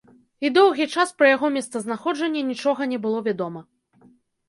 [0.45, 3.61] І доўгі час пра яго месцазнаходжанне нічога не было вядома.